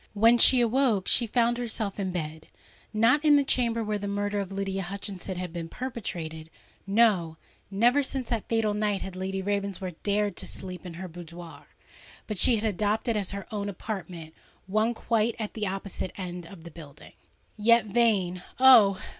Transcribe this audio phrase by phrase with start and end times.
[0.15, 4.51] When she awoke, she found herself in bed,—not in the chamber where the murder of
[4.51, 6.49] Lydia Hutchinson had been perpetrated:
[6.87, 12.55] no—never since that fatal night had Lady Ravensworth dared to sleep in her boudoir;—but she
[12.55, 14.33] had adopted as her own apartment,
[14.65, 17.13] one quite at the opposite end of the building.
[17.55, 18.97] Yet, vain—oh!